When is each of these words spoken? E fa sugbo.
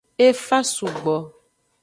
E 0.25 0.27
fa 0.45 0.59
sugbo. 0.73 1.17